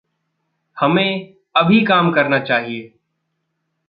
हमें 0.79 1.33
अभी 1.55 1.85
काम 1.85 2.11
करना 2.11 2.39
चाहिए। 2.39 2.93